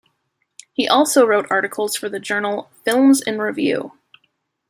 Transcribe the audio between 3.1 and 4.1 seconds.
in Review".